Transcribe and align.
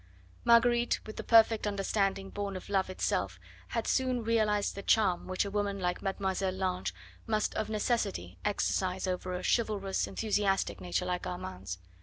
Marguerite, 0.43 0.99
with 1.05 1.17
the 1.17 1.23
perfect 1.23 1.67
understanding 1.67 2.31
born 2.31 2.55
of 2.55 2.69
love 2.69 2.89
itself, 2.89 3.39
had 3.67 3.85
soon 3.85 4.23
realised 4.23 4.73
the 4.73 4.81
charm 4.81 5.27
which 5.27 5.45
a 5.45 5.51
woman 5.51 5.79
like 5.79 6.01
Mademoiselle 6.01 6.55
Lange 6.55 6.89
must 7.27 7.53
of 7.53 7.69
necessity 7.69 8.39
exercise 8.43 9.05
over 9.05 9.35
a 9.35 9.43
chivalrous, 9.43 10.07
enthusiastic 10.07 10.81
nature 10.81 11.05
like 11.05 11.27
Armand's. 11.27 11.77